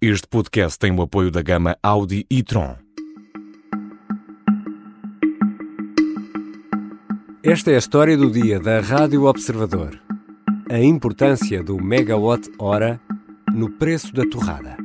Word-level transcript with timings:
Este 0.00 0.28
podcast 0.28 0.78
tem 0.78 0.92
o 0.92 1.02
apoio 1.02 1.30
da 1.30 1.42
gama 1.42 1.76
Audi 1.82 2.26
e 2.30 2.42
Tron. 2.42 2.76
Esta 7.42 7.70
é 7.70 7.74
a 7.74 7.78
história 7.78 8.16
do 8.16 8.30
dia 8.30 8.60
da 8.60 8.80
Rádio 8.80 9.24
Observador. 9.24 10.00
A 10.70 10.78
importância 10.78 11.62
do 11.62 11.76
megawatt-hora 11.82 13.00
no 13.52 13.70
preço 13.78 14.12
da 14.12 14.24
torrada. 14.28 14.76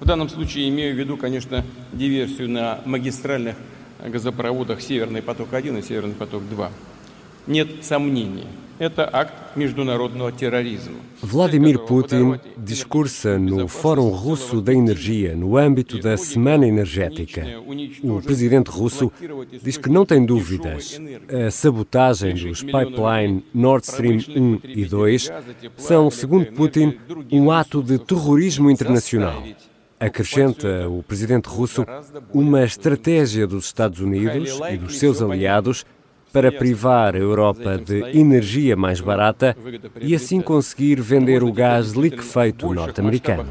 В 0.00 0.06
данном 0.06 0.28
случае 0.28 0.68
имею 0.68 0.94
в 0.94 0.98
виду, 0.98 1.16
конечно, 1.16 1.64
диверсию 1.92 2.50
на 2.50 2.80
магистральных 2.84 3.56
газопроводах 4.02 4.80
«Северный 4.80 5.22
поток-1» 5.22 5.78
и 5.78 5.82
«Северный 5.82 6.14
поток-2». 6.14 6.70
Нет 7.46 7.84
сомнений, 7.84 8.46
Vladimir 11.21 11.79
Putin 11.79 12.39
discursa 12.57 13.37
no 13.37 13.67
Fórum 13.67 14.07
Russo 14.07 14.61
da 14.61 14.73
Energia 14.73 15.35
no 15.35 15.57
âmbito 15.57 15.99
da 15.99 16.15
Semana 16.15 16.65
Energética. 16.65 17.45
O 18.01 18.21
presidente 18.21 18.69
russo 18.69 19.11
diz 19.61 19.75
que 19.75 19.89
não 19.89 20.05
tem 20.05 20.25
dúvidas. 20.25 20.97
A 21.45 21.51
sabotagem 21.51 22.35
dos 22.35 22.63
pipelines 22.63 23.43
Nord 23.53 23.85
Stream 23.85 24.19
1 24.33 24.59
e 24.63 24.85
2 24.85 25.29
são, 25.75 26.09
segundo 26.09 26.49
Putin, 26.53 26.97
um 27.33 27.51
ato 27.51 27.83
de 27.83 27.99
terrorismo 27.99 28.71
internacional. 28.71 29.43
Acrescenta 29.99 30.87
o 30.87 31.03
presidente 31.03 31.47
russo 31.47 31.85
uma 32.33 32.63
estratégia 32.63 33.45
dos 33.45 33.65
Estados 33.65 33.99
Unidos 33.99 34.57
e 34.71 34.77
dos 34.77 34.97
seus 34.97 35.21
aliados 35.21 35.85
para 36.31 36.51
privar 36.51 37.15
a 37.15 37.19
Europa 37.19 37.77
de 37.77 38.03
energia 38.17 38.75
mais 38.75 39.01
barata 39.01 39.55
e 40.01 40.15
assim 40.15 40.41
conseguir 40.41 41.01
vender 41.01 41.43
o 41.43 41.51
gás 41.51 41.93
liquefeito 41.93 42.73
norte-americano. 42.73 43.45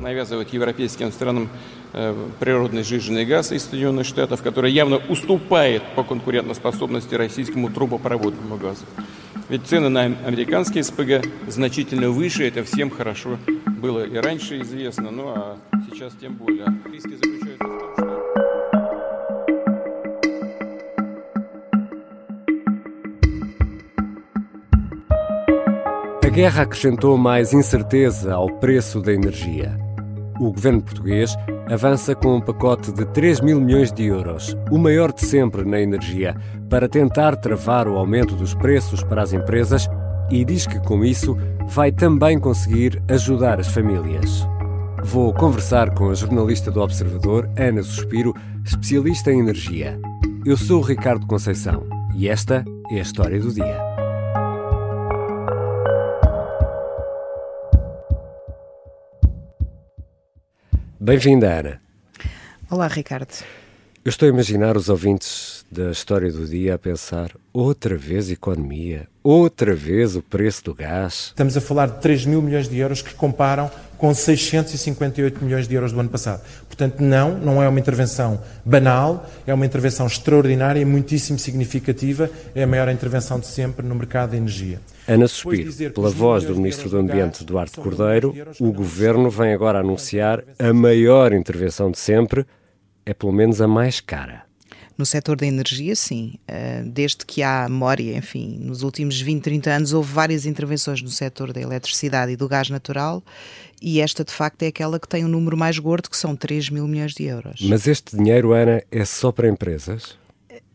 природный 2.38 2.84
сжиженный 2.84 3.24
газ 3.24 3.50
из 3.52 3.64
Соединенных 3.64 4.06
Штатов, 4.06 4.42
который 4.42 4.70
явно 4.70 5.00
уступает 5.08 5.82
по 5.96 6.04
конкурентоспособности 6.04 7.14
российскому 7.14 7.70
трубопроводному 7.70 8.56
газу. 8.56 8.84
Ведь 9.48 9.62
цены 9.64 9.88
на 9.88 10.02
американские 10.02 10.84
СПГ 10.84 11.26
значительно 11.48 12.10
выше, 12.10 12.46
это 12.46 12.62
всем 12.64 12.90
хорошо 12.90 13.38
было 13.66 14.04
и 14.04 14.16
раньше 14.16 14.60
известно, 14.60 15.10
ну 15.10 15.28
а 15.28 15.56
сейчас 15.90 16.12
тем 16.20 16.34
более. 16.34 16.66
Риски 16.92 17.14
заключаются 17.14 17.64
в 17.64 17.68
том, 17.68 17.80
что... 17.96 18.07
A 26.28 26.30
guerra 26.30 26.64
acrescentou 26.64 27.16
mais 27.16 27.54
incerteza 27.54 28.34
ao 28.34 28.50
preço 28.58 29.00
da 29.00 29.14
energia. 29.14 29.74
O 30.38 30.52
governo 30.52 30.82
português 30.82 31.34
avança 31.70 32.14
com 32.14 32.36
um 32.36 32.40
pacote 32.40 32.92
de 32.92 33.06
3 33.06 33.40
mil 33.40 33.58
milhões 33.58 33.90
de 33.90 34.04
euros, 34.04 34.54
o 34.70 34.76
maior 34.76 35.10
de 35.10 35.24
sempre 35.24 35.64
na 35.64 35.80
energia, 35.80 36.36
para 36.68 36.86
tentar 36.86 37.34
travar 37.36 37.88
o 37.88 37.96
aumento 37.96 38.36
dos 38.36 38.52
preços 38.52 39.02
para 39.02 39.22
as 39.22 39.32
empresas 39.32 39.88
e 40.30 40.44
diz 40.44 40.66
que 40.66 40.78
com 40.80 41.02
isso 41.02 41.34
vai 41.66 41.90
também 41.90 42.38
conseguir 42.38 43.02
ajudar 43.08 43.58
as 43.58 43.68
famílias. 43.68 44.46
Vou 45.02 45.32
conversar 45.32 45.94
com 45.94 46.10
a 46.10 46.14
jornalista 46.14 46.70
do 46.70 46.82
Observador, 46.82 47.48
Ana 47.56 47.82
Suspiro, 47.82 48.34
especialista 48.66 49.32
em 49.32 49.40
energia. 49.40 49.98
Eu 50.44 50.58
sou 50.58 50.80
o 50.80 50.84
Ricardo 50.84 51.26
Conceição 51.26 51.86
e 52.14 52.28
esta 52.28 52.66
é 52.90 52.98
a 52.98 53.02
história 53.02 53.40
do 53.40 53.50
dia. 53.50 53.97
Bem-vinda, 61.08 61.50
Ana. 61.50 61.80
Olá, 62.70 62.86
Ricardo. 62.86 63.32
Eu 64.04 64.10
estou 64.10 64.26
a 64.26 64.28
imaginar 64.28 64.76
os 64.76 64.90
ouvintes 64.90 65.64
da 65.72 65.90
história 65.90 66.30
do 66.30 66.46
dia 66.46 66.74
a 66.74 66.78
pensar 66.78 67.30
outra 67.50 67.96
vez 67.96 68.30
economia, 68.30 69.08
outra 69.22 69.74
vez 69.74 70.16
o 70.16 70.22
preço 70.22 70.64
do 70.64 70.74
gás. 70.74 71.28
Estamos 71.28 71.56
a 71.56 71.62
falar 71.62 71.86
de 71.86 72.02
3 72.02 72.26
mil 72.26 72.42
milhões 72.42 72.68
de 72.68 72.76
euros 72.76 73.00
que 73.00 73.14
comparam 73.14 73.70
com 73.98 74.14
658 74.14 75.44
milhões 75.44 75.66
de 75.66 75.74
euros 75.74 75.92
do 75.92 76.00
ano 76.00 76.08
passado. 76.08 76.42
Portanto, 76.66 77.00
não, 77.00 77.36
não 77.36 77.62
é 77.62 77.68
uma 77.68 77.80
intervenção 77.80 78.40
banal, 78.64 79.28
é 79.46 79.52
uma 79.52 79.66
intervenção 79.66 80.06
extraordinária 80.06 80.80
e 80.80 80.84
muitíssimo 80.84 81.38
significativa, 81.38 82.30
é 82.54 82.62
a 82.62 82.66
maior 82.66 82.88
intervenção 82.88 83.40
de 83.40 83.46
sempre 83.48 83.84
no 83.84 83.94
mercado 83.96 84.30
de 84.30 84.36
energia. 84.36 84.80
Ana 85.06 85.26
Suspiro, 85.26 85.72
pela 85.92 86.10
voz 86.10 86.44
do 86.44 86.54
Ministro 86.54 86.88
do 86.88 86.98
Ambiente, 86.98 87.44
Duarte 87.44 87.80
Cordeiro, 87.80 88.34
o 88.60 88.72
Governo 88.72 89.28
vem 89.28 89.52
agora 89.52 89.80
anunciar 89.80 90.44
a 90.58 90.72
maior 90.72 91.32
intervenção 91.32 91.90
de 91.90 91.98
sempre, 91.98 92.46
é 93.04 93.12
pelo 93.12 93.32
menos 93.32 93.60
a 93.60 93.66
mais 93.66 94.00
cara. 94.00 94.48
No 94.98 95.06
setor 95.06 95.36
da 95.36 95.46
energia, 95.46 95.94
sim. 95.94 96.34
Eh, 96.48 96.82
desde 96.84 97.24
que 97.24 97.40
há 97.40 97.68
memória, 97.68 98.16
enfim, 98.16 98.58
nos 98.60 98.82
últimos 98.82 99.20
20, 99.20 99.44
30 99.44 99.70
anos 99.70 99.92
houve 99.92 100.12
várias 100.12 100.44
intervenções 100.44 101.00
no 101.00 101.08
setor 101.08 101.52
da 101.52 101.60
eletricidade 101.60 102.32
e 102.32 102.36
do 102.36 102.48
gás 102.48 102.68
natural 102.68 103.22
e 103.80 104.00
esta, 104.00 104.24
de 104.24 104.32
facto, 104.32 104.62
é 104.62 104.66
aquela 104.68 104.98
que 104.98 105.08
tem 105.08 105.24
um 105.24 105.28
número 105.28 105.56
mais 105.56 105.78
gordo, 105.78 106.10
que 106.10 106.16
são 106.16 106.34
3 106.34 106.70
mil 106.70 106.86
milhões 106.88 107.12
de 107.12 107.24
euros. 107.24 107.60
Mas 107.62 107.86
este 107.86 108.16
dinheiro, 108.16 108.52
Ana, 108.52 108.82
é 108.90 109.04
só 109.04 109.30
para 109.30 109.48
empresas? 109.48 110.16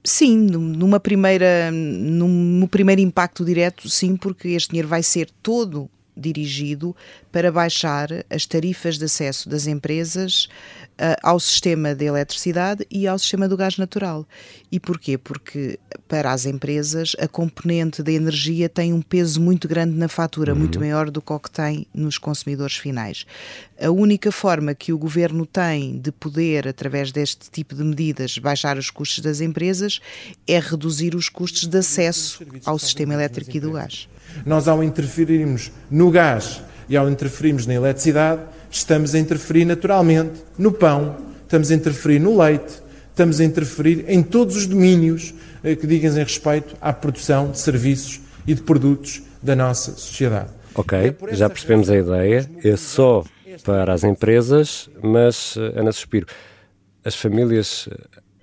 Sim, 0.03 0.37
numa 0.37 0.99
primeira, 0.99 1.71
num 1.71 2.67
primeiro 2.67 3.01
impacto 3.01 3.45
direto, 3.45 3.89
sim, 3.89 4.17
porque 4.17 4.49
este 4.49 4.69
dinheiro 4.69 4.87
vai 4.87 5.01
ser 5.01 5.29
todo 5.41 5.89
dirigido 6.15 6.95
para 7.31 7.51
baixar 7.51 8.09
as 8.29 8.45
tarifas 8.45 8.97
de 8.97 9.05
acesso 9.05 9.49
das 9.49 9.65
empresas 9.65 10.47
ao 11.21 11.39
sistema 11.39 11.95
de 11.95 12.05
eletricidade 12.05 12.85
e 12.89 13.07
ao 13.07 13.17
sistema 13.17 13.47
do 13.47 13.57
gás 13.57 13.77
natural. 13.77 14.25
E 14.71 14.79
porquê? 14.79 15.17
Porque 15.17 15.79
para 16.07 16.31
as 16.31 16.45
empresas 16.45 17.15
a 17.19 17.27
componente 17.27 18.03
da 18.03 18.11
energia 18.11 18.69
tem 18.69 18.93
um 18.93 19.01
peso 19.01 19.41
muito 19.41 19.67
grande 19.67 19.95
na 19.97 20.07
fatura, 20.07 20.53
uhum. 20.53 20.59
muito 20.59 20.79
maior 20.79 21.09
do 21.09 21.21
que 21.21 21.33
o 21.33 21.39
que 21.39 21.51
tem 21.51 21.87
nos 21.93 22.17
consumidores 22.17 22.75
finais. 22.75 23.25
A 23.81 23.89
única 23.89 24.31
forma 24.31 24.73
que 24.73 24.93
o 24.93 24.97
governo 24.97 25.45
tem 25.45 25.99
de 25.99 26.11
poder, 26.11 26.67
através 26.67 27.11
deste 27.11 27.49
tipo 27.49 27.75
de 27.75 27.83
medidas, 27.83 28.37
baixar 28.37 28.77
os 28.77 28.89
custos 28.89 29.19
das 29.19 29.41
empresas 29.41 29.99
é 30.47 30.59
reduzir 30.59 31.15
os 31.15 31.27
custos 31.27 31.67
de 31.67 31.77
acesso 31.77 32.43
ao 32.65 32.77
sistema 32.77 33.13
elétrico 33.13 33.57
e 33.57 33.59
do 33.59 33.71
gás. 33.71 34.07
Nós, 34.45 34.67
ao 34.67 34.83
interferirmos 34.83 35.71
no 35.89 36.09
gás 36.11 36.61
e 36.87 36.95
ao 36.95 37.09
interferirmos 37.09 37.65
na 37.65 37.73
eletricidade, 37.73 38.41
estamos 38.77 39.13
a 39.13 39.19
interferir 39.19 39.65
naturalmente 39.65 40.43
no 40.57 40.71
pão, 40.71 41.15
estamos 41.43 41.71
a 41.71 41.75
interferir 41.75 42.19
no 42.19 42.41
leite, 42.41 42.81
estamos 43.09 43.39
a 43.39 43.43
interferir 43.43 44.05
em 44.07 44.23
todos 44.23 44.55
os 44.55 44.65
domínios 44.65 45.33
eh, 45.63 45.75
que 45.75 45.85
digam 45.85 46.11
em 46.17 46.23
respeito 46.23 46.75
à 46.81 46.91
produção 46.91 47.51
de 47.51 47.59
serviços 47.59 48.19
e 48.47 48.53
de 48.53 48.63
produtos 48.63 49.21
da 49.41 49.55
nossa 49.55 49.91
sociedade. 49.91 50.49
Ok, 50.73 50.97
é 50.97 51.35
já 51.35 51.47
percebemos 51.49 51.89
a 51.89 51.97
ideia. 51.97 52.49
É 52.63 52.75
só 52.75 53.23
para 53.63 53.93
as 53.93 54.03
empresas, 54.03 54.89
mas, 55.01 55.55
eh, 55.55 55.79
Ana 55.79 55.91
Suspiro, 55.91 56.25
as 57.05 57.15
famílias 57.15 57.87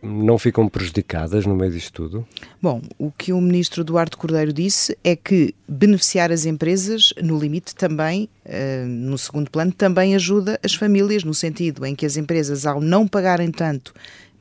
não 0.03 0.39
ficam 0.39 0.69
prejudicadas 0.69 1.45
no 1.47 1.55
meio 1.55 1.73
disto 1.73 1.93
tudo? 1.93 2.27
Bom, 2.61 2.83
o 2.99 3.11
que 3.11 3.33
o 3.33 3.41
ministro 3.41 3.85
Duarte 3.85 4.17
Cordeiro 4.17 4.53
disse 4.53 4.97
é 5.05 5.15
que 5.15 5.55
beneficiar 5.69 6.33
as 6.33 6.47
empresas, 6.47 7.13
no 7.23 7.39
limite 7.39 7.75
também, 7.75 8.29
uh, 8.47 8.87
no 8.87 9.19
segundo 9.19 9.51
plano, 9.51 9.73
também 9.73 10.15
ajuda 10.15 10.59
as 10.65 10.75
famílias, 10.75 11.25
no 11.25 11.35
sentido 11.35 11.85
em 11.85 11.95
que 11.95 12.07
as 12.07 12.17
empresas, 12.17 12.67
ao 12.67 12.81
não 12.81 13.07
pagarem 13.07 13.51
tanto 13.51 13.93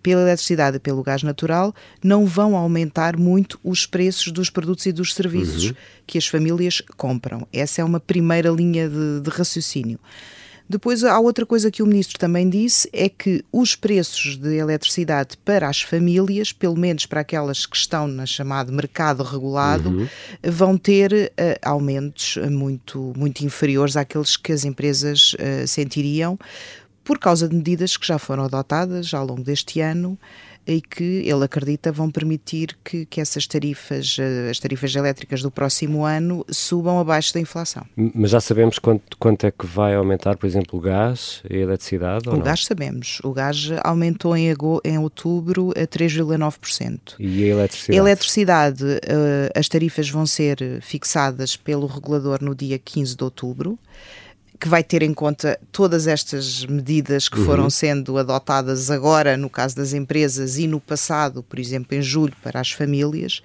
pela 0.02 0.22
eletricidade 0.22 0.78
e 0.78 0.80
pelo 0.80 1.03
gás 1.03 1.24
natural, 1.24 1.75
não 2.03 2.25
vão 2.25 2.56
aumentar 2.56 3.18
muito 3.18 3.59
os 3.64 3.86
preços 3.86 4.31
dos 4.31 4.50
produtos 4.50 4.86
e 4.86 4.92
dos 4.92 5.14
serviços 5.14 5.66
uhum. 5.66 5.75
que 6.08 6.18
as 6.18 6.25
famílias 6.25 6.81
compram. 6.96 7.48
Essa 7.52 7.81
é 7.81 7.83
uma 7.83 8.00
primeira 8.00 8.50
linha 8.50 8.88
de, 8.88 9.19
de 9.22 9.30
raciocínio. 9.30 10.00
Depois, 10.69 11.04
há 11.04 11.19
outra 11.19 11.48
coisa 11.48 11.71
que 11.71 11.81
o 11.81 11.88
ministro 11.88 12.19
também 12.19 12.48
disse: 12.48 12.88
é 12.94 13.10
que 13.10 13.44
os 13.51 13.75
preços 13.75 14.38
de 14.38 14.56
eletricidade 14.56 15.36
para 15.38 15.68
as 15.68 15.81
famílias, 15.81 16.51
pelo 16.51 16.77
menos 16.77 17.07
para 17.07 17.21
aquelas 17.21 17.66
que 17.66 17.75
estão 17.75 18.07
na 18.07 18.27
chamado 18.27 18.71
mercado 18.71 19.24
regulado, 19.24 19.89
uhum. 19.89 20.07
vão 20.44 20.77
ter 20.77 21.12
uh, 21.12 21.60
aumentos 21.68 22.38
muito, 22.51 23.12
muito 23.18 23.44
inferiores 23.44 23.98
àqueles 23.98 24.38
que 24.38 24.51
as 24.51 24.63
empresas 24.63 25.33
uh, 25.33 25.68
sentiriam 25.68 26.38
por 27.04 27.18
causa 27.18 27.50
de 27.50 27.56
medidas 27.56 27.98
que 27.98 28.06
já 28.06 28.19
foram 28.19 28.44
adotadas 28.44 29.12
ao 29.16 29.25
longo 29.25 29.42
deste 29.42 29.81
ano 29.81 30.16
e 30.65 30.81
que 30.81 31.23
ele 31.25 31.44
acredita 31.44 31.91
vão 31.91 32.11
permitir 32.11 32.77
que, 32.83 33.06
que 33.06 33.19
essas 33.19 33.47
tarifas, 33.47 34.17
eh, 34.19 34.50
as 34.50 34.59
tarifas 34.59 34.95
elétricas 34.95 35.41
do 35.41 35.50
próximo 35.50 36.06
ano, 36.06 36.45
subam 36.50 37.00
abaixo 37.00 37.33
da 37.33 37.39
inflação. 37.39 37.85
Mas 37.95 38.31
já 38.31 38.39
sabemos 38.39 38.77
quanto, 38.77 39.17
quanto 39.17 39.45
é 39.45 39.51
que 39.51 39.65
vai 39.65 39.95
aumentar, 39.95 40.38
por 40.38 40.45
exemplo, 40.45 40.77
o 40.77 40.81
gás 40.81 41.41
e 41.50 41.57
a 41.57 41.59
eletricidade? 41.59 42.29
o 42.29 42.33
não? 42.33 42.41
gás 42.41 42.65
sabemos. 42.65 43.19
O 43.23 43.31
gás 43.31 43.69
aumentou 43.83 44.35
em, 44.35 44.53
em 44.83 44.97
outubro 45.00 45.71
a 45.71 45.88
3,9%. 45.88 47.15
E 47.19 47.44
a 47.44 47.47
eletricidade? 47.47 48.00
A 48.00 48.01
eletricidade, 48.01 48.83
uh, 48.83 49.59
as 49.59 49.67
tarifas 49.67 50.09
vão 50.09 50.25
ser 50.25 50.81
fixadas 50.81 51.56
pelo 51.56 51.88
regulador 51.88 52.44
no 52.44 52.53
dia 52.53 52.77
15 52.77 53.15
de 53.15 53.23
outubro 53.23 53.79
que 54.59 54.67
vai 54.67 54.83
ter 54.83 55.01
em 55.01 55.13
conta 55.13 55.57
todas 55.71 56.06
estas 56.06 56.65
medidas 56.65 57.29
que 57.29 57.39
uhum. 57.39 57.45
foram 57.45 57.69
sendo 57.69 58.17
adotadas 58.17 58.91
agora, 58.91 59.38
no 59.38 59.50
caso 59.50 59.75
das 59.75 59.94
empresas, 59.94 60.57
e 60.57 60.67
no 60.67 60.81
passado, 60.81 61.41
por 61.41 61.57
exemplo, 61.57 61.97
em 61.97 62.01
julho, 62.01 62.33
para 62.44 62.59
as 62.59 62.71
famílias. 62.71 63.41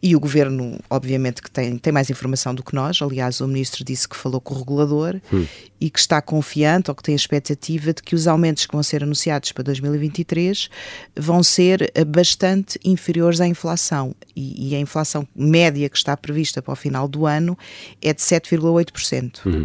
E 0.00 0.14
o 0.14 0.20
governo, 0.20 0.78
obviamente, 0.88 1.42
que 1.42 1.50
tem, 1.50 1.76
tem 1.76 1.92
mais 1.92 2.08
informação 2.08 2.54
do 2.54 2.62
que 2.62 2.74
nós. 2.74 3.00
Aliás, 3.02 3.40
o 3.40 3.48
ministro 3.48 3.82
disse 3.82 4.08
que 4.08 4.14
falou 4.14 4.40
com 4.40 4.54
o 4.54 4.58
regulador 4.58 5.20
uhum. 5.32 5.46
e 5.80 5.90
que 5.90 5.98
está 5.98 6.22
confiante 6.22 6.88
ou 6.88 6.94
que 6.94 7.02
tem 7.02 7.14
a 7.14 7.16
expectativa 7.16 7.92
de 7.92 8.02
que 8.02 8.14
os 8.14 8.28
aumentos 8.28 8.64
que 8.64 8.72
vão 8.74 8.82
ser 8.82 9.02
anunciados 9.02 9.50
para 9.50 9.64
2023 9.64 10.68
vão 11.16 11.42
ser 11.42 11.90
bastante 12.06 12.78
inferiores 12.84 13.40
à 13.40 13.46
inflação. 13.46 14.14
E, 14.36 14.68
e 14.68 14.74
a 14.76 14.78
inflação 14.78 15.26
média 15.34 15.88
que 15.88 15.96
está 15.96 16.16
prevista 16.16 16.62
para 16.62 16.74
o 16.74 16.76
final 16.76 17.08
do 17.08 17.26
ano 17.26 17.58
é 18.00 18.12
de 18.12 18.20
7,8%. 18.20 19.46
Uhum 19.46 19.64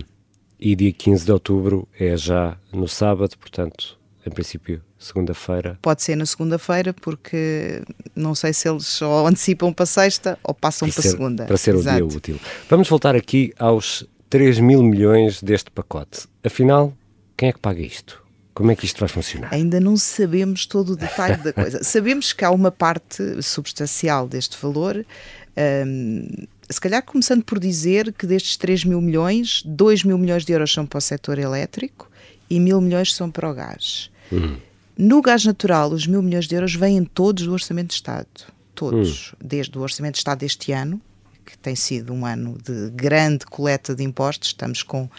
e 0.60 0.76
dia 0.76 0.92
15 0.92 1.26
de 1.26 1.32
outubro 1.32 1.88
é 1.98 2.18
já 2.18 2.58
no 2.72 2.88
sábado, 2.88 3.38
portanto, 3.38 3.98
em 4.26 4.30
princípio, 4.30 4.82
segunda-feira. 4.98 5.80
Pode 5.82 6.04
ser 6.04 6.16
na 6.16 6.26
segunda-feira, 6.26 6.94
porque 6.94 7.82
não 8.16 8.36
sei 8.36 8.54
se 8.54 8.68
eles 8.68 9.02
ou 9.02 9.26
antecipam 9.26 9.72
para 9.72 9.86
sexta 9.86 10.38
ou 10.44 10.54
passam 10.54 10.88
para, 10.88 10.96
para 10.96 11.04
ser, 11.04 11.10
segunda. 11.10 11.46
Para 11.46 11.58
ser 11.58 11.76
Exato. 11.76 12.04
o 12.04 12.08
dia 12.08 12.18
útil. 12.18 12.40
Vamos 12.70 12.90
voltar 12.90 13.16
aqui 13.16 13.54
aos 13.58 14.06
3 14.30 14.60
mil 14.60 14.84
milhões 14.84 15.42
deste 15.42 15.72
pacote. 15.72 16.28
Afinal, 16.44 16.94
quem 17.38 17.50
é 17.50 17.54
que 17.54 17.60
paga 17.60 17.82
isto? 17.82 18.22
Como 18.54 18.72
é 18.72 18.76
que 18.76 18.86
isto 18.86 19.00
vai 19.00 19.08
funcionar? 19.08 19.54
Ainda 19.54 19.80
não 19.80 19.96
sabemos 19.96 20.66
todo 20.66 20.90
o 20.90 20.96
detalhe 20.98 21.38
da 21.38 21.54
coisa. 21.54 21.82
sabemos 21.82 22.34
que 22.34 22.44
há 22.44 22.52
uma 22.52 22.70
parte 22.70 23.42
substancial 23.42 24.28
deste 24.28 24.58
valor. 24.62 25.06
Um, 25.86 26.28
se 26.70 26.80
calhar 26.80 27.04
começando 27.04 27.44
por 27.44 27.60
dizer 27.60 28.14
que 28.14 28.28
destes 28.28 28.56
3 28.58 28.86
mil 28.86 29.02
milhões, 29.02 29.64
2 29.66 30.04
mil 30.04 30.18
milhões 30.18 30.46
de 30.46 30.54
euros 30.54 30.72
são 30.72 30.86
para 30.86 31.00
o 31.00 31.02
setor 31.02 31.40
elétrico 31.40 32.10
e 32.50 32.60
mil 32.60 32.80
milhões 32.80 33.14
são 33.14 33.32
para 33.32 33.50
o 33.50 33.54
gás. 33.54 34.12
Uhum. 34.32 34.58
No 34.98 35.22
gás 35.22 35.46
natural, 35.46 35.92
os 35.92 36.06
mil 36.06 36.22
milhões 36.22 36.46
de 36.46 36.56
euros 36.56 36.76
vêm 36.76 37.04
todos 37.04 37.46
do 37.46 37.54
Orçamento 37.54 37.88
de 37.88 37.94
Estado. 37.96 38.28
Todos. 38.76 39.32
Uhum. 39.32 39.38
Desde 39.44 39.78
o 39.78 39.82
Orçamento 39.82 40.14
de 40.14 40.20
Estado 40.20 40.40
deste 40.40 40.72
ano, 40.72 41.02
tem 41.58 41.76
sido 41.76 42.14
um 42.14 42.26
ano 42.26 42.58
de 42.64 42.90
grande 42.92 43.46
coleta 43.46 43.96
de 43.96 44.04
impostos, 44.04 44.50
estamos 44.50 44.84
com 44.84 45.10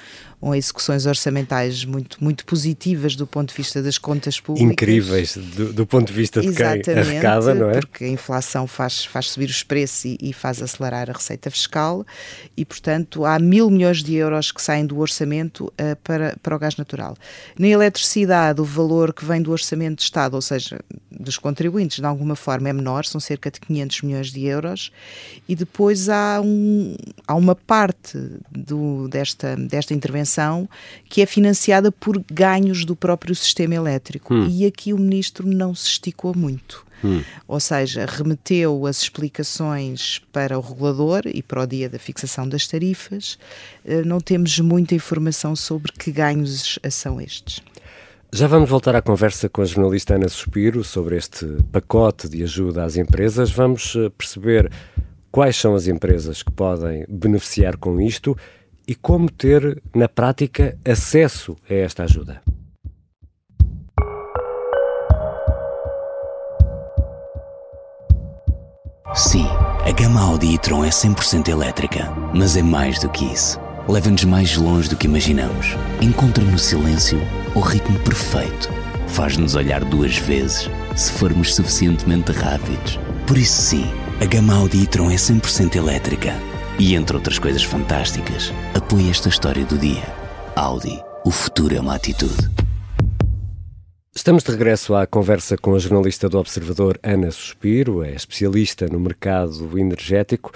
com 0.41 0.55
execuções 0.55 1.05
orçamentais 1.05 1.85
muito, 1.85 2.17
muito 2.23 2.47
positivas 2.47 3.15
do 3.15 3.27
ponto 3.27 3.50
de 3.50 3.56
vista 3.56 3.82
das 3.82 3.99
contas 3.99 4.41
públicas. 4.41 4.73
Incríveis 4.73 5.37
do, 5.37 5.71
do 5.71 5.87
ponto 5.87 6.06
de 6.06 6.15
vista 6.15 6.41
de 6.41 6.49
Exatamente, 6.49 6.85
quem 6.85 6.94
arrecada, 6.94 7.55
não 7.55 7.69
é? 7.69 7.81
Porque 7.81 8.05
a 8.05 8.09
inflação 8.09 8.67
faz, 8.67 9.05
faz 9.05 9.29
subir 9.29 9.50
os 9.50 9.62
preços 9.62 10.06
e, 10.06 10.19
e, 10.19 10.32
faz 10.32 10.62
acelerar 10.62 11.11
a 11.11 11.12
receita 11.12 11.50
fiscal 11.50 12.06
e, 12.56 12.65
portanto, 12.65 13.27
há 13.27 13.38
mil 13.38 13.69
milhões 13.69 14.03
de 14.03 14.15
euros 14.15 14.50
que 14.50 14.62
saem 14.62 14.87
do 14.87 14.99
orçamento 14.99 15.67
uh, 15.67 15.97
para, 16.03 16.35
para 16.43 16.56
o 16.56 16.59
gás 16.59 16.75
natural. 16.77 17.15
Na 17.59 17.69
eletricidade, 17.69 18.62
o 18.62 18.65
valor 18.65 19.12
que 19.12 19.27
vem 19.27 19.43
do 19.43 19.53
orçamento 19.53 19.99
de 19.99 20.05
Estado, 20.05 20.35
ou 20.35 20.43
seja, 20.43 20.81
dos 21.11 21.37
contribuintes, 21.37 21.99
de 21.99 22.06
alguma 22.06 22.35
forma 22.35 22.71
é 22.71 22.73
menor, 22.73 23.05
são 23.05 23.21
cerca 23.21 23.50
de 23.50 23.61
500 23.61 24.03
milhões 24.03 24.32
de 24.32 24.47
euros, 24.47 24.91
e 25.47 25.55
depois 25.55 26.09
há, 26.09 26.15
um, 26.44 26.96
há 27.26 27.34
uma 27.34 27.55
parte 27.55 28.19
do, 28.50 29.08
desta, 29.08 29.56
desta 29.56 29.94
intervenção 29.94 30.69
que 31.08 31.22
é 31.22 31.26
financiada 31.26 31.90
por 31.93 32.22
ganhos 32.31 32.84
do 32.84 32.96
próprio 32.96 33.34
sistema 33.34 33.75
elétrico. 33.75 34.34
Hum. 34.34 34.49
E 34.49 34.67
aqui 34.67 34.93
o 34.93 34.99
ministro 34.99 35.46
não 35.46 35.75
se 35.75 35.87
esticou 35.88 36.37
muito. 36.37 36.84
Hum. 37.05 37.22
Ou 37.49 37.61
seja, 37.61 38.06
remeteu 38.06 38.87
as 38.87 39.02
explicações 39.02 40.20
para 40.32 40.58
o 40.58 40.61
regulador 40.61 41.22
e 41.26 41.43
para 41.43 41.62
o 41.62 41.67
dia 41.67 41.88
da 41.88 41.99
fixação 41.99 42.49
das 42.49 42.67
tarifas. 42.67 43.38
Eh, 43.84 44.02
não 44.02 44.20
temos 44.20 44.58
muita 44.61 44.94
informação 44.94 45.56
sobre 45.56 45.93
que 45.93 46.12
ganhos 46.12 46.78
são 46.90 47.20
estes. 47.20 47.62
Já 48.32 48.46
vamos 48.46 48.70
voltar 48.70 48.94
à 48.94 49.02
conversa 49.02 49.49
com 49.49 49.61
a 49.61 49.64
jornalista 49.64 50.14
Ana 50.14 50.28
Suspiro 50.28 50.84
sobre 50.84 51.17
este 51.17 51.44
pacote 51.72 52.28
de 52.28 52.44
ajuda 52.44 52.84
às 52.84 52.96
empresas. 52.96 53.50
Vamos 53.50 53.96
eh, 53.96 54.08
perceber 54.17 54.70
quais 55.31 55.56
são 55.56 55.75
as 55.75 55.87
empresas 55.87 56.43
que 56.43 56.50
podem 56.50 57.05
beneficiar 57.09 57.77
com 57.77 58.00
isto 58.00 58.37
e 58.87 58.94
como 58.94 59.31
ter, 59.31 59.81
na 59.94 60.09
prática, 60.09 60.77
acesso 60.85 61.56
a 61.69 61.75
esta 61.75 62.05
ajuda. 62.05 62.43
Sim, 69.15 69.47
a 69.85 69.91
gama 69.91 70.21
Audi 70.21 70.55
e-tron 70.55 70.85
é 70.85 70.88
100% 70.88 71.49
elétrica, 71.49 72.11
mas 72.32 72.56
é 72.56 72.62
mais 72.62 73.00
do 73.00 73.09
que 73.09 73.25
isso. 73.25 73.61
Leva-nos 73.88 74.25
mais 74.25 74.56
longe 74.56 74.88
do 74.88 74.97
que 74.97 75.06
imaginamos. 75.06 75.75
Encontra 76.00 76.44
no 76.44 76.59
silêncio 76.59 77.19
o 77.55 77.61
ritmo 77.61 77.99
perfeito. 78.00 78.71
Faz-nos 79.09 79.56
olhar 79.56 79.85
duas 79.85 80.17
vezes 80.17 80.71
se 80.94 81.11
formos 81.12 81.56
suficientemente 81.56 82.31
rápidos. 82.31 83.00
Por 83.27 83.37
isso, 83.37 83.61
sim, 83.61 83.87
a 84.20 84.26
gama 84.26 84.55
Audi 84.55 84.82
e-tron 84.82 85.11
é 85.11 85.14
100% 85.14 85.76
elétrica 85.76 86.34
e 86.78 86.94
entre 86.94 87.17
outras 87.17 87.38
coisas 87.38 87.62
fantásticas, 87.62 88.52
apoia 88.75 89.11
esta 89.11 89.31
história 89.31 89.64
do 89.64 89.78
dia. 89.78 90.05
Audi, 90.55 91.02
o 91.25 91.31
futuro 91.31 91.75
é 91.75 91.81
uma 91.81 91.94
atitude. 91.94 92.50
Estamos 94.14 94.43
de 94.43 94.50
regresso 94.50 94.94
à 94.94 95.06
conversa 95.06 95.56
com 95.56 95.75
a 95.75 95.78
jornalista 95.78 96.28
do 96.28 96.38
Observador 96.38 97.00
Ana 97.02 97.31
Suspiro, 97.31 98.02
é 98.02 98.12
especialista 98.12 98.87
no 98.88 99.00
mercado 99.00 99.78
energético. 99.78 100.52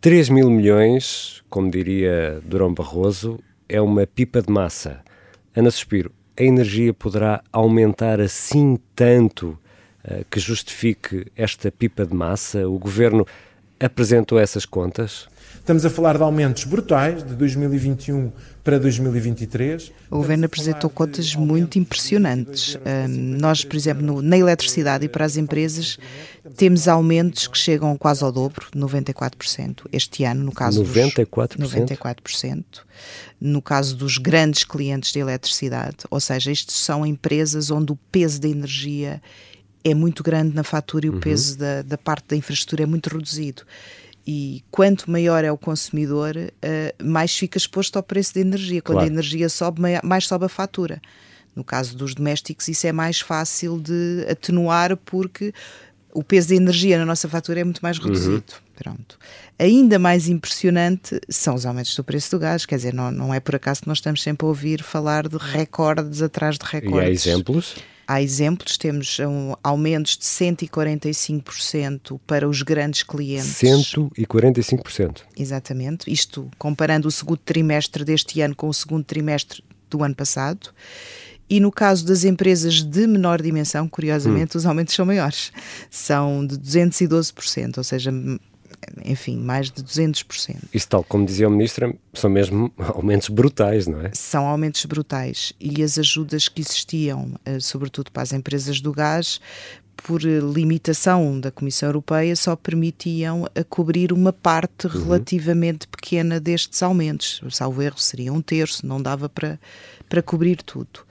3 0.00 0.30
mil 0.30 0.48
milhões, 0.48 1.42
como 1.50 1.70
diria 1.70 2.40
Durão 2.46 2.72
Barroso, 2.72 3.38
é 3.68 3.78
uma 3.78 4.06
pipa 4.06 4.40
de 4.40 4.50
massa. 4.50 5.02
Ana 5.54 5.70
Suspiro, 5.70 6.10
a 6.34 6.42
energia 6.42 6.94
poderá 6.94 7.42
aumentar 7.52 8.22
assim 8.22 8.78
tanto 8.96 9.58
que 10.30 10.40
justifique 10.40 11.26
esta 11.36 11.70
pipa 11.70 12.04
de 12.04 12.14
massa? 12.14 12.68
O 12.68 12.78
governo 12.78 13.26
apresentou 13.78 14.38
essas 14.38 14.64
contas? 14.64 15.28
Estamos 15.62 15.86
a 15.86 15.90
falar 15.90 16.16
de 16.16 16.22
aumentos 16.24 16.64
brutais 16.64 17.22
de 17.22 17.34
2021 17.34 18.32
para 18.64 18.80
2023. 18.80 19.92
O 20.10 20.16
governo 20.16 20.46
apresentou 20.46 20.90
contas 20.90 21.36
muito 21.36 21.78
impressionantes. 21.78 22.76
Nós, 23.08 23.64
por 23.64 23.76
exemplo, 23.76 24.04
no, 24.04 24.20
na 24.20 24.36
eletricidade 24.36 25.04
e 25.04 25.08
para 25.08 25.24
as 25.24 25.36
empresas, 25.36 25.98
temos 26.56 26.88
aumentos 26.88 27.46
que 27.46 27.56
chegam 27.56 27.96
quase 27.96 28.24
ao 28.24 28.32
dobro, 28.32 28.66
94%. 28.74 29.82
Este 29.92 30.24
ano, 30.24 30.42
no 30.42 30.52
caso 30.52 30.82
94%? 30.82 31.58
dos 31.58 31.72
94%. 31.72 32.64
No 33.40 33.62
caso 33.62 33.96
dos 33.96 34.18
grandes 34.18 34.64
clientes 34.64 35.12
de 35.12 35.20
eletricidade, 35.20 35.98
ou 36.10 36.18
seja, 36.18 36.50
estes 36.50 36.76
são 36.76 37.06
empresas 37.06 37.70
onde 37.70 37.92
o 37.92 37.98
peso 38.10 38.40
da 38.40 38.48
energia 38.48 39.20
é 39.20 39.51
muito 39.94 40.22
grande 40.22 40.54
na 40.54 40.62
fatura 40.62 41.06
e 41.06 41.10
o 41.10 41.14
uhum. 41.14 41.20
peso 41.20 41.58
da, 41.58 41.82
da 41.82 41.98
parte 41.98 42.28
da 42.28 42.36
infraestrutura 42.36 42.84
é 42.84 42.86
muito 42.86 43.08
reduzido 43.08 43.64
e 44.26 44.62
quanto 44.70 45.10
maior 45.10 45.44
é 45.44 45.50
o 45.50 45.58
consumidor, 45.58 46.36
uh, 46.36 47.04
mais 47.04 47.36
fica 47.36 47.58
exposto 47.58 47.96
ao 47.96 48.02
preço 48.02 48.34
da 48.34 48.40
energia. 48.40 48.80
Quando 48.80 48.98
claro. 48.98 49.10
a 49.10 49.12
energia 49.12 49.48
sobe, 49.48 49.82
mais 50.02 50.26
sobe 50.26 50.44
a 50.44 50.48
fatura. 50.48 51.00
No 51.54 51.64
caso 51.64 51.96
dos 51.96 52.14
domésticos, 52.14 52.68
isso 52.68 52.86
é 52.86 52.92
mais 52.92 53.20
fácil 53.20 53.78
de 53.78 54.24
atenuar 54.30 54.96
porque 54.96 55.52
o 56.14 56.22
peso 56.22 56.50
da 56.50 56.54
energia 56.54 56.98
na 56.98 57.04
nossa 57.04 57.28
fatura 57.28 57.60
é 57.60 57.64
muito 57.64 57.80
mais 57.80 57.98
uhum. 57.98 58.06
reduzido. 58.06 58.34
Uhum. 58.36 58.72
Pronto. 58.76 59.18
Ainda 59.58 59.98
mais 59.98 60.28
impressionante 60.28 61.20
são 61.28 61.54
os 61.54 61.66
aumentos 61.66 61.94
do 61.94 62.02
preço 62.02 62.30
do 62.30 62.38
gás, 62.38 62.64
quer 62.64 62.76
dizer, 62.76 62.94
não, 62.94 63.10
não 63.10 63.34
é 63.34 63.38
por 63.38 63.54
acaso 63.54 63.82
que 63.82 63.88
nós 63.88 63.98
estamos 63.98 64.22
sempre 64.22 64.44
a 64.44 64.48
ouvir 64.48 64.82
falar 64.82 65.28
de 65.28 65.36
recordes 65.36 66.22
atrás 66.22 66.58
de 66.58 66.64
recordes. 66.64 67.26
E 67.26 67.28
há 67.28 67.32
exemplos? 67.32 67.76
Há 68.06 68.20
exemplos, 68.20 68.76
temos 68.76 69.18
um, 69.20 69.54
aumentos 69.62 70.16
de 70.16 70.24
145% 70.24 72.20
para 72.26 72.48
os 72.48 72.62
grandes 72.62 73.02
clientes. 73.02 73.60
145%. 73.60 75.22
Exatamente. 75.38 76.12
Isto 76.12 76.50
comparando 76.58 77.08
o 77.08 77.10
segundo 77.10 77.38
trimestre 77.38 78.04
deste 78.04 78.40
ano 78.40 78.54
com 78.54 78.68
o 78.68 78.74
segundo 78.74 79.04
trimestre 79.04 79.62
do 79.88 80.02
ano 80.02 80.14
passado. 80.14 80.70
E 81.48 81.60
no 81.60 81.70
caso 81.70 82.06
das 82.06 82.24
empresas 82.24 82.82
de 82.82 83.06
menor 83.06 83.42
dimensão, 83.42 83.86
curiosamente, 83.86 84.56
hum. 84.56 84.58
os 84.58 84.66
aumentos 84.66 84.94
são 84.94 85.04
maiores. 85.04 85.52
São 85.90 86.46
de 86.46 86.56
212%, 86.56 87.78
ou 87.78 87.84
seja, 87.84 88.10
enfim, 89.04 89.36
mais 89.36 89.70
de 89.70 89.82
200%. 89.82 90.56
Isso, 90.72 90.88
tal 90.88 91.04
como 91.04 91.24
dizia 91.24 91.48
o 91.48 91.50
Ministro, 91.50 91.98
são 92.12 92.30
mesmo 92.30 92.72
aumentos 92.78 93.28
brutais, 93.28 93.86
não 93.86 94.00
é? 94.00 94.10
São 94.14 94.46
aumentos 94.46 94.84
brutais. 94.84 95.52
E 95.60 95.82
as 95.82 95.98
ajudas 95.98 96.48
que 96.48 96.60
existiam, 96.60 97.34
eh, 97.44 97.60
sobretudo 97.60 98.10
para 98.10 98.22
as 98.22 98.32
empresas 98.32 98.80
do 98.80 98.92
gás, 98.92 99.40
por 99.96 100.22
limitação 100.22 101.38
da 101.38 101.50
Comissão 101.50 101.88
Europeia, 101.88 102.34
só 102.34 102.56
permitiam 102.56 103.46
a 103.54 103.62
cobrir 103.62 104.12
uma 104.12 104.32
parte 104.32 104.86
uhum. 104.86 105.04
relativamente 105.04 105.86
pequena 105.86 106.40
destes 106.40 106.82
aumentos. 106.82 107.40
Salvo 107.50 107.82
erro, 107.82 107.98
seria 107.98 108.32
um 108.32 108.42
terço, 108.42 108.86
não 108.86 109.00
dava 109.00 109.28
para, 109.28 109.58
para 110.08 110.22
cobrir 110.22 110.62
tudo. 110.62 111.04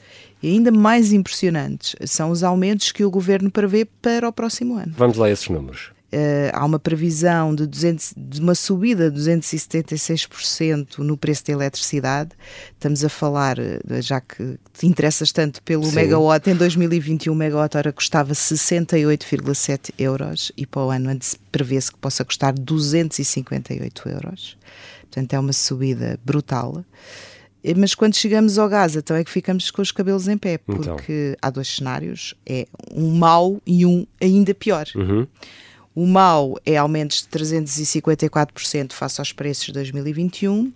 E 0.44 0.50
ainda 0.50 0.72
mais 0.72 1.14
impressionantes 1.14 1.96
são 2.06 2.32
os 2.32 2.44
aumentos 2.44 2.92
que 2.92 3.06
o 3.06 3.12
governo 3.12 3.52
prevê 3.52 3.86
para 3.86 4.28
o 4.28 4.34
próximo 4.34 4.76
ano. 4.76 4.94
Vamos 4.98 5.18
lá 5.18 5.30
esses 5.30 5.48
números. 5.48 5.92
Uh, 6.14 6.52
há 6.52 6.66
uma 6.66 6.78
previsão 6.78 7.56
de, 7.56 7.66
200, 7.66 8.14
de 8.18 8.42
uma 8.42 8.54
subida 8.54 9.10
de 9.10 9.18
276% 9.18 10.98
no 10.98 11.16
preço 11.16 11.46
da 11.46 11.54
eletricidade. 11.54 12.32
Estamos 12.74 13.06
a 13.06 13.08
falar, 13.08 13.58
eh, 13.58 13.80
já 14.02 14.20
que 14.20 14.58
te 14.74 14.86
interessas 14.86 15.32
tanto 15.32 15.64
pelo 15.64 15.86
Sim. 15.86 15.96
megawatt, 15.96 16.50
em 16.50 16.56
2021 16.56 17.32
o 17.32 17.36
megawatt 17.36 17.78
hora 17.78 17.94
custava 17.94 18.34
68,7 18.34 19.94
euros 19.98 20.52
e 20.58 20.66
para 20.66 20.82
o 20.82 20.90
ano 20.92 21.18
prevê-se 21.50 21.90
que 21.90 21.98
possa 21.98 22.26
custar 22.26 22.54
258 22.54 24.10
euros. 24.10 24.58
Portanto, 25.04 25.34
é 25.34 25.40
uma 25.40 25.54
subida 25.54 26.20
brutal. 26.26 26.84
Eh, 27.64 27.74
mas 27.76 27.96
quando 27.96 28.16
chegamos 28.16 28.58
ao 28.58 28.68
gás, 28.68 28.96
então 28.96 29.16
é 29.16 29.24
que 29.24 29.32
ficamos 29.32 29.72
com 29.72 29.82
os 29.82 29.92
cabelos 29.92 30.28
em 30.28 30.38
pé, 30.38 30.56
então. 30.56 30.96
porque 30.96 31.30
então. 31.34 31.38
há 31.42 31.50
dois 31.50 31.68
cenários: 31.68 32.36
é 32.46 32.68
um 32.94 33.16
mau 33.16 33.62
e 33.66 33.86
um 33.86 34.06
ainda 34.20 34.54
pior. 34.54 34.88
Uhum. 34.96 35.28
O 35.94 36.06
mau 36.06 36.58
é 36.66 36.78
aumentos 36.78 37.22
de 37.22 37.28
354% 37.40 38.94
face 38.94 39.20
aos 39.20 39.34
preços 39.34 39.66
de 39.66 39.74
2021 39.74 40.72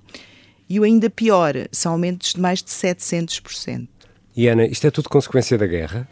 e 0.68 0.80
o 0.80 0.84
ainda 0.84 1.10
pior 1.10 1.54
são 1.72 1.94
aumentos 1.94 2.34
de 2.34 2.42
mais 2.42 2.62
de 2.62 2.70
700%. 2.70 3.88
E 4.36 4.48
Ana, 4.48 4.66
isto 4.66 4.86
é 4.86 4.92
tudo 4.92 5.08
consequência 5.08 5.58
da 5.58 5.66
guerra? 5.66 6.08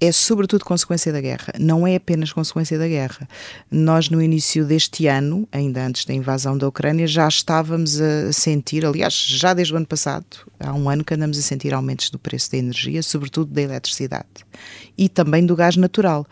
é 0.00 0.12
sobretudo 0.12 0.64
consequência 0.64 1.12
da 1.12 1.20
guerra, 1.20 1.52
não 1.58 1.86
é 1.86 1.96
apenas 1.96 2.32
consequência 2.32 2.78
da 2.78 2.86
guerra. 2.86 3.28
Nós, 3.70 4.08
no 4.08 4.22
início 4.22 4.64
deste 4.64 5.06
ano, 5.06 5.48
ainda 5.50 5.84
antes 5.84 6.04
da 6.04 6.14
invasão 6.14 6.56
da 6.56 6.68
Ucrânia, 6.68 7.06
já 7.06 7.26
estávamos 7.26 8.00
a 8.00 8.32
sentir, 8.32 8.86
aliás, 8.86 9.14
já 9.14 9.52
desde 9.52 9.74
o 9.74 9.76
ano 9.76 9.86
passado, 9.86 10.26
há 10.60 10.72
um 10.72 10.88
ano 10.88 11.04
que 11.04 11.14
andamos 11.14 11.36
a 11.38 11.42
sentir 11.42 11.74
aumentos 11.74 12.10
do 12.10 12.18
preço 12.18 12.52
da 12.52 12.58
energia, 12.58 13.02
sobretudo 13.02 13.52
da 13.52 13.62
eletricidade 13.62 14.26
e 14.96 15.08
também 15.08 15.44
do 15.44 15.56
gás 15.56 15.76
natural 15.76 16.26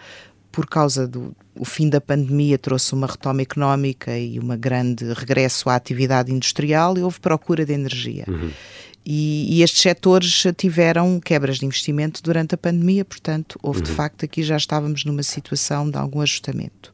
por 0.56 0.66
causa 0.66 1.06
do 1.06 1.36
o 1.54 1.66
fim 1.66 1.86
da 1.86 2.00
pandemia 2.00 2.56
trouxe 2.56 2.94
uma 2.94 3.06
retoma 3.06 3.42
económica 3.42 4.18
e 4.18 4.40
um 4.40 4.56
grande 4.56 5.04
regresso 5.12 5.68
à 5.68 5.74
atividade 5.74 6.32
industrial 6.32 6.96
e 6.96 7.02
houve 7.02 7.20
procura 7.20 7.66
de 7.66 7.74
energia. 7.74 8.24
Uhum. 8.26 8.50
E, 9.04 9.58
e, 9.58 9.62
estes 9.62 9.82
setores 9.82 10.44
tiveram 10.56 11.20
quebras 11.20 11.58
de 11.58 11.66
investimento 11.66 12.22
durante 12.22 12.54
a 12.54 12.58
pandemia, 12.58 13.04
portanto, 13.04 13.58
houve 13.62 13.80
uhum. 13.80 13.84
de 13.84 13.90
facto 13.90 14.24
aqui 14.24 14.42
já 14.42 14.56
estávamos 14.56 15.04
numa 15.04 15.22
situação 15.22 15.90
de 15.90 15.98
algum 15.98 16.22
ajustamento 16.22 16.90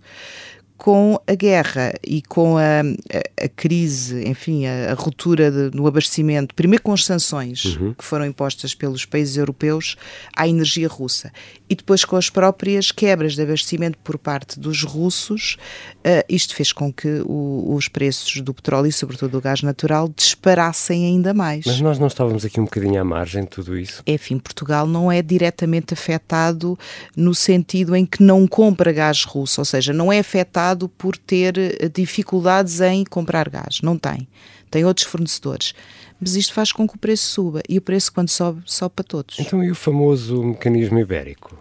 com 0.83 1.17
a 1.29 1.35
guerra 1.37 1.95
e 2.05 2.21
com 2.23 2.59
a, 2.59 2.81
a, 2.81 3.45
a 3.45 3.49
crise, 3.49 4.29
enfim, 4.29 4.67
a, 4.67 4.91
a 4.91 4.95
ruptura 4.95 5.49
de, 5.49 5.77
no 5.77 5.87
abastecimento, 5.87 6.57
primeiro 6.57 6.83
com 6.83 6.93
as 6.93 7.05
sanções 7.05 7.77
uhum. 7.77 7.95
que 7.95 8.05
foram 8.05 8.27
impostas 8.27 8.75
pelos 8.75 9.05
países 9.05 9.37
europeus 9.37 9.95
à 10.35 10.49
energia 10.49 10.89
russa 10.89 11.31
e 11.71 11.77
depois 11.77 12.05
com 12.05 12.17
as 12.17 12.29
próprias 12.29 12.91
quebras 12.91 13.37
de 13.37 13.43
abastecimento 13.43 13.97
por 14.03 14.19
parte 14.19 14.59
dos 14.59 14.83
russos, 14.83 15.57
uh, 15.99 16.25
isto 16.29 16.55
fez 16.57 16.73
com 16.73 16.93
que 16.93 17.23
o, 17.25 17.75
os 17.77 17.87
preços 17.87 18.41
do 18.41 18.53
petróleo 18.53 18.89
e, 18.89 18.93
sobretudo, 18.93 19.31
do 19.31 19.41
gás 19.41 19.63
natural 19.63 20.09
disparassem 20.09 21.07
ainda 21.07 21.33
mais. 21.33 21.65
Mas 21.65 21.81
nós 21.81 21.99
não 22.01 22.09
estávamos 22.09 22.45
aqui 22.45 22.61
um 22.61 22.65
bocadinho 22.65 23.01
à 23.01 23.05
margem 23.05 23.45
de 23.45 23.51
tudo 23.51 23.79
isso? 23.79 24.03
Enfim, 24.05 24.37
Portugal 24.39 24.85
não 24.85 25.13
é 25.13 25.23
diretamente 25.23 25.95
afetado 25.95 26.77
no 27.17 27.35
sentido 27.37 27.95
em 27.95 28.05
que 28.05 28.21
não 28.21 28.49
compra 28.49 28.93
gás 28.93 29.25
russo, 29.25 29.61
ou 29.61 29.65
seja, 29.65 29.93
não 29.93 30.13
é 30.13 30.19
afetado 30.19 30.72
por 30.89 31.17
ter 31.17 31.57
eh, 31.59 31.89
dificuldades 31.89 32.81
em 32.81 33.05
comprar 33.05 33.49
gás. 33.49 33.81
Não 33.83 33.97
tem. 33.99 34.29
Tem 34.71 34.85
outros 34.85 35.07
fornecedores. 35.07 35.75
Mas 36.21 36.37
isto 36.37 36.55
faz 36.55 36.73
com 36.73 36.87
que 36.87 36.95
o 36.95 36.99
preço 36.99 37.27
suba. 37.27 37.63
E 37.69 37.79
o 37.79 37.83
preço, 37.83 38.13
quando 38.13 38.29
sobe, 38.29 38.63
sobe 38.65 38.95
para 38.97 39.05
todos. 39.05 39.39
Então, 39.39 39.63
e 39.63 39.71
o 39.71 39.75
famoso 39.75 40.43
mecanismo 40.43 40.99
ibérico? 40.99 41.59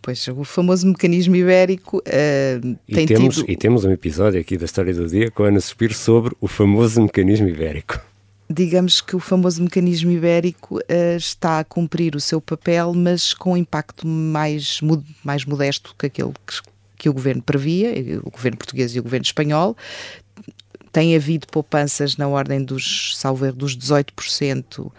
Pois, 0.00 0.26
o 0.28 0.44
famoso 0.44 0.86
mecanismo 0.86 1.36
ibérico 1.36 1.98
uh, 1.98 2.78
e 2.88 2.94
tem 2.94 3.06
temos, 3.06 3.36
tido... 3.36 3.50
E 3.50 3.56
temos 3.56 3.84
um 3.84 3.90
episódio 3.90 4.40
aqui 4.40 4.56
da 4.56 4.64
História 4.64 4.94
do 4.94 5.06
Dia 5.06 5.30
com 5.30 5.44
a 5.44 5.48
Ana 5.48 5.60
Suspiro 5.60 5.94
sobre 5.94 6.34
o 6.40 6.48
famoso 6.48 7.02
mecanismo 7.02 7.48
ibérico 7.48 8.00
digamos 8.52 9.00
que 9.00 9.16
o 9.16 9.20
famoso 9.20 9.62
mecanismo 9.62 10.10
ibérico 10.10 10.76
uh, 10.76 11.16
está 11.16 11.60
a 11.60 11.64
cumprir 11.64 12.14
o 12.14 12.20
seu 12.20 12.40
papel, 12.40 12.92
mas 12.94 13.32
com 13.32 13.52
um 13.52 13.56
impacto 13.56 14.06
mais, 14.06 14.80
mais 15.24 15.44
modesto 15.44 15.94
que 15.98 16.06
aquele 16.06 16.32
que, 16.46 16.60
que 17.02 17.08
o 17.08 17.12
governo 17.12 17.42
previa, 17.42 17.92
o 18.22 18.30
governo 18.30 18.56
português 18.56 18.94
e 18.94 19.00
o 19.00 19.02
governo 19.02 19.24
espanhol. 19.24 19.76
Tem 20.92 21.16
havido 21.16 21.48
poupanças 21.48 22.16
na 22.16 22.28
ordem 22.28 22.62
dos, 22.62 23.16
salvo 23.16 23.44
erro, 23.44 23.56
dos 23.56 23.76
18% 23.76 24.92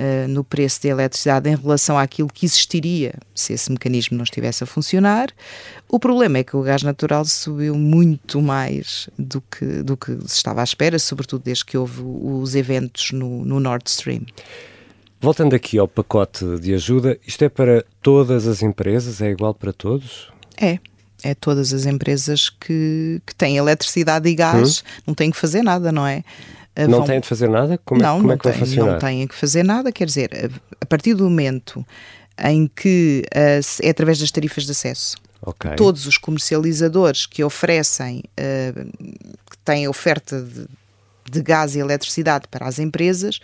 Uh, 0.00 0.02
eh, 0.02 0.26
no 0.26 0.42
preço 0.42 0.82
da 0.82 0.88
eletricidade 0.88 1.50
em 1.50 1.54
relação 1.54 1.98
àquilo 1.98 2.30
que 2.32 2.46
existiria 2.46 3.12
se 3.34 3.52
esse 3.52 3.70
mecanismo 3.70 4.16
não 4.16 4.24
estivesse 4.24 4.64
a 4.64 4.66
funcionar. 4.66 5.28
O 5.86 5.98
problema 5.98 6.38
é 6.38 6.44
que 6.44 6.56
o 6.56 6.62
gás 6.62 6.82
natural 6.82 7.22
subiu 7.26 7.74
muito 7.74 8.40
mais 8.40 9.10
do 9.18 9.42
que, 9.42 9.82
do 9.82 9.98
que 9.98 10.12
se 10.26 10.36
estava 10.36 10.62
à 10.62 10.64
espera, 10.64 10.98
sobretudo 10.98 11.42
desde 11.44 11.66
que 11.66 11.76
houve 11.76 12.00
os 12.02 12.54
eventos 12.54 13.12
no, 13.12 13.44
no 13.44 13.60
Nord 13.60 13.90
Stream. 13.90 14.24
Voltando 15.20 15.54
aqui 15.54 15.76
ao 15.76 15.86
pacote 15.86 16.46
de 16.58 16.72
ajuda, 16.72 17.18
isto 17.26 17.44
é 17.44 17.50
para 17.50 17.84
todas 18.00 18.46
as 18.46 18.62
empresas? 18.62 19.20
É 19.20 19.28
igual 19.28 19.52
para 19.52 19.70
todos? 19.70 20.32
É 20.56 20.78
é 21.22 21.34
todas 21.34 21.72
as 21.72 21.86
empresas 21.86 22.48
que, 22.48 23.20
que 23.26 23.34
têm 23.34 23.56
eletricidade 23.56 24.28
e 24.28 24.34
gás, 24.34 24.78
hum. 24.78 25.02
não 25.08 25.14
têm 25.14 25.30
que 25.30 25.36
fazer 25.36 25.62
nada, 25.62 25.90
não 25.92 26.06
é? 26.06 26.22
Ah, 26.74 26.86
não 26.86 26.98
vão... 26.98 27.06
têm 27.06 27.20
de 27.20 27.26
fazer 27.26 27.48
nada? 27.48 27.78
Como, 27.84 28.00
é- 28.00 28.04
não, 28.04 28.10
é, 28.10 28.16
como 28.16 28.26
não 28.28 28.34
é 28.34 28.36
que 28.36 28.42
tem, 28.42 28.52
vai 28.52 28.60
funcionar? 28.60 28.92
Não 28.92 28.98
têm 28.98 29.26
que 29.26 29.34
fazer 29.34 29.62
nada, 29.62 29.92
quer 29.92 30.06
dizer, 30.06 30.30
a 30.80 30.86
partir 30.86 31.14
do 31.14 31.24
momento 31.24 31.84
em 32.42 32.66
que 32.66 33.22
uh, 33.34 33.86
é 33.86 33.90
através 33.90 34.18
das 34.18 34.30
tarifas 34.30 34.64
de 34.64 34.70
acesso, 34.70 35.16
okay. 35.42 35.74
todos 35.76 36.06
os 36.06 36.16
comercializadores 36.16 37.26
que 37.26 37.44
oferecem, 37.44 38.22
uh, 38.38 38.84
que 39.50 39.58
têm 39.64 39.86
oferta 39.88 40.40
de, 40.40 40.66
de 41.30 41.42
gás 41.42 41.74
e 41.74 41.80
eletricidade 41.80 42.46
para 42.50 42.66
as 42.66 42.78
empresas, 42.78 43.40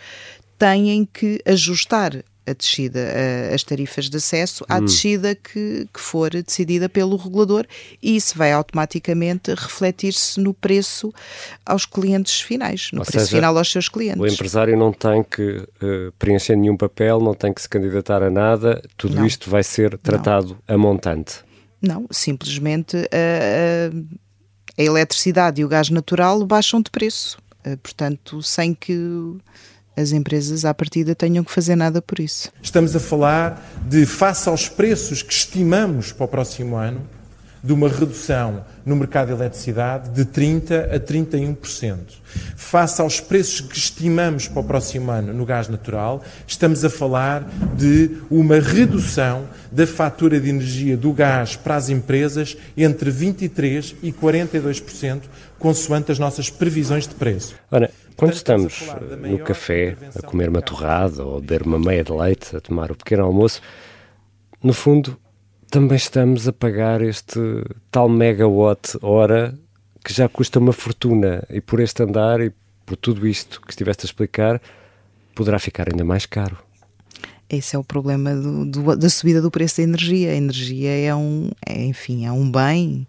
têm 0.57 1.05
que 1.05 1.39
ajustar 1.45 2.23
a 2.47 2.53
descida, 2.53 2.99
a, 2.99 3.53
as 3.53 3.63
tarifas 3.63 4.09
de 4.09 4.17
acesso 4.17 4.65
à 4.69 4.77
hum. 4.77 4.85
descida 4.85 5.35
que, 5.35 5.87
que 5.93 5.99
for 5.99 6.29
decidida 6.29 6.87
pelo 6.87 7.17
regulador 7.17 7.65
e 8.01 8.15
isso 8.15 8.37
vai 8.37 8.53
automaticamente 8.53 9.53
refletir-se 9.53 10.39
no 10.39 10.53
preço 10.53 11.13
aos 11.65 11.85
clientes 11.85 12.41
finais, 12.41 12.89
no 12.93 12.99
Ou 12.99 13.05
preço 13.05 13.25
seja, 13.25 13.37
final 13.37 13.57
aos 13.57 13.71
seus 13.71 13.89
clientes. 13.89 14.21
O 14.21 14.27
empresário 14.27 14.77
não 14.77 14.93
tem 14.93 15.23
que 15.23 15.57
uh, 15.57 16.11
preencher 16.17 16.55
nenhum 16.55 16.77
papel, 16.77 17.19
não 17.19 17.33
tem 17.33 17.53
que 17.53 17.61
se 17.61 17.69
candidatar 17.69 18.23
a 18.23 18.29
nada, 18.29 18.81
tudo 18.95 19.15
não. 19.15 19.25
isto 19.25 19.49
vai 19.49 19.63
ser 19.63 19.97
tratado 19.97 20.57
não. 20.67 20.75
a 20.75 20.77
montante. 20.77 21.45
Não, 21.81 22.07
simplesmente 22.09 22.97
a, 22.97 23.01
a, 23.01 24.81
a 24.81 24.83
eletricidade 24.83 25.61
e 25.61 25.65
o 25.65 25.67
gás 25.67 25.89
natural 25.89 26.45
baixam 26.45 26.81
de 26.81 26.89
preço, 26.89 27.37
uh, 27.65 27.77
portanto, 27.77 28.41
sem 28.41 28.73
que 28.73 29.37
as 29.97 30.11
empresas 30.11 30.63
à 30.63 30.73
partida 30.73 31.15
tenham 31.15 31.43
que 31.43 31.51
fazer 31.51 31.75
nada 31.75 32.01
por 32.01 32.19
isso. 32.19 32.51
Estamos 32.61 32.95
a 32.95 32.99
falar 32.99 33.67
de, 33.89 34.05
face 34.05 34.47
aos 34.47 34.69
preços 34.69 35.23
que 35.23 35.33
estimamos 35.33 36.11
para 36.11 36.25
o 36.25 36.27
próximo 36.27 36.75
ano, 36.75 37.01
de 37.63 37.73
uma 37.73 37.89
redução 37.89 38.63
no 38.85 38.95
mercado 38.95 39.27
de 39.27 39.33
eletricidade 39.33 40.09
de 40.11 40.23
30% 40.23 40.93
a 40.93 40.99
31%. 40.99 41.97
Face 42.55 43.01
aos 43.01 43.19
preços 43.19 43.61
que 43.61 43.77
estimamos 43.77 44.47
para 44.47 44.61
o 44.61 44.63
próximo 44.63 45.11
ano 45.11 45.33
no 45.33 45.45
gás 45.45 45.67
natural, 45.67 46.23
estamos 46.45 46.83
a 46.83 46.89
falar 46.89 47.47
de 47.75 48.17
uma 48.29 48.59
redução 48.59 49.47
da 49.71 49.87
fatura 49.87 50.39
de 50.39 50.49
energia 50.49 50.97
do 50.97 51.13
gás 51.13 51.55
para 51.55 51.75
as 51.75 51.89
empresas 51.89 52.57
entre 52.75 53.11
23% 53.11 53.95
e 54.01 54.11
42%, 54.11 55.21
consoante 55.59 56.11
as 56.11 56.19
nossas 56.19 56.49
previsões 56.49 57.07
de 57.07 57.15
preço. 57.15 57.55
Ora, 57.71 57.89
quando 58.15 58.33
estamos 58.33 58.83
no 59.21 59.39
café 59.39 59.95
a 60.15 60.21
comer 60.21 60.49
uma 60.49 60.61
torrada 60.61 61.23
ou 61.23 61.37
a 61.37 61.39
beber 61.39 61.61
uma 61.61 61.79
meia 61.79 62.03
de 62.03 62.11
leite, 62.11 62.55
a 62.55 62.59
tomar 62.59 62.91
o 62.91 62.95
pequeno 62.95 63.23
almoço, 63.23 63.61
no 64.63 64.73
fundo 64.73 65.17
também 65.69 65.97
estamos 65.97 66.47
a 66.47 66.53
pagar 66.53 67.01
este 67.01 67.39
tal 67.91 68.09
megawatt 68.09 68.97
hora 69.01 69.53
que 70.07 70.13
já 70.13 70.29
custa 70.29 70.57
uma 70.57 70.71
fortuna 70.71 71.43
e 71.49 71.59
por 71.59 71.81
este 71.81 72.01
andar 72.01 72.39
e 72.39 72.53
por 72.85 72.95
tudo 72.95 73.27
isto 73.27 73.59
que 73.59 73.71
estiveste 73.71 74.05
a 74.05 74.07
explicar 74.07 74.61
poderá 75.35 75.59
ficar 75.59 75.89
ainda 75.91 76.05
mais 76.05 76.25
caro. 76.25 76.57
Esse 77.49 77.75
é 77.75 77.79
o 77.79 77.83
problema 77.83 78.33
do, 78.33 78.65
do, 78.65 78.95
da 78.95 79.09
subida 79.09 79.41
do 79.41 79.51
preço 79.51 79.77
da 79.77 79.83
energia. 79.83 80.31
A 80.31 80.35
energia 80.35 80.91
é 80.91 81.13
um, 81.13 81.51
é, 81.65 81.83
enfim, 81.83 82.25
é 82.25 82.31
um 82.31 82.49
bem 82.49 83.05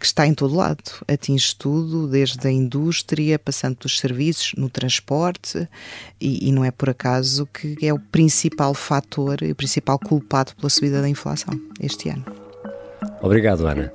que 0.00 0.04
está 0.04 0.26
em 0.26 0.34
todo 0.34 0.56
lado, 0.56 0.82
atinge 1.06 1.54
tudo, 1.54 2.08
desde 2.08 2.44
a 2.44 2.50
indústria, 2.50 3.38
passando 3.38 3.76
pelos 3.76 4.00
serviços, 4.00 4.52
no 4.56 4.68
transporte, 4.68 5.68
e, 6.20 6.48
e 6.48 6.50
não 6.50 6.64
é 6.64 6.72
por 6.72 6.90
acaso 6.90 7.46
que 7.46 7.76
é 7.80 7.94
o 7.94 8.00
principal 8.00 8.74
fator 8.74 9.40
e 9.42 9.52
o 9.52 9.54
principal 9.54 9.96
culpado 9.96 10.56
pela 10.56 10.68
subida 10.68 11.00
da 11.00 11.08
inflação 11.08 11.54
este 11.80 12.08
ano. 12.08 12.24
Obrigado, 13.20 13.64
Ana. 13.64 13.92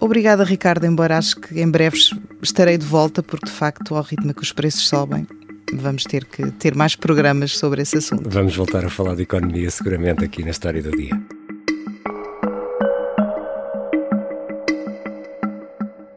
Obrigada, 0.00 0.44
Ricardo, 0.44 0.86
embora 0.86 1.18
acho 1.18 1.40
que 1.40 1.60
em 1.60 1.68
breve 1.68 1.98
estarei 2.40 2.78
de 2.78 2.86
volta, 2.86 3.22
porque 3.22 3.46
de 3.46 3.52
facto, 3.52 3.96
ao 3.96 4.02
ritmo 4.02 4.32
que 4.32 4.42
os 4.42 4.52
preços 4.52 4.88
sobem, 4.88 5.26
vamos 5.74 6.04
ter 6.04 6.24
que 6.24 6.50
ter 6.52 6.74
mais 6.74 6.94
programas 6.94 7.56
sobre 7.58 7.82
esse 7.82 7.98
assunto. 7.98 8.28
Vamos 8.28 8.56
voltar 8.56 8.84
a 8.84 8.90
falar 8.90 9.16
de 9.16 9.22
economia, 9.22 9.70
seguramente, 9.70 10.24
aqui 10.24 10.44
na 10.44 10.50
História 10.50 10.82
do 10.82 10.90
Dia. 10.92 11.20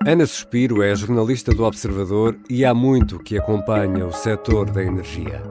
Ana 0.05 0.25
Suspiro 0.25 0.81
é 0.81 0.95
jornalista 0.95 1.53
do 1.53 1.63
Observador 1.63 2.37
e 2.49 2.65
há 2.65 2.73
muito 2.73 3.19
que 3.19 3.37
acompanha 3.37 4.05
o 4.05 4.11
setor 4.11 4.69
da 4.69 4.83
energia. 4.83 5.41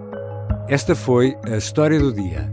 Esta 0.69 0.95
foi 0.95 1.37
a 1.45 1.57
História 1.57 1.99
do 1.99 2.13
Dia. 2.13 2.53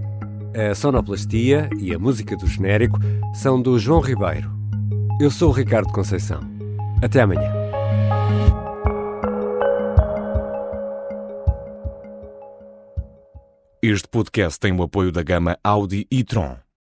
A 0.56 0.74
sonoplastia 0.74 1.70
e 1.80 1.94
a 1.94 2.00
música 2.00 2.36
do 2.36 2.48
genérico 2.48 3.00
são 3.34 3.62
do 3.62 3.78
João 3.78 4.00
Ribeiro. 4.00 4.57
Eu 5.20 5.32
sou 5.32 5.50
o 5.50 5.52
Ricardo 5.52 5.92
Conceição. 5.92 6.40
Até 7.02 7.22
amanhã. 7.22 7.52
Este 13.82 14.08
podcast 14.08 14.60
tem 14.60 14.72
o 14.74 14.84
apoio 14.84 15.12
da 15.12 15.24
gama 15.24 15.58
Audi 15.64 16.06
e 16.12 16.24
Tron. 16.24 16.58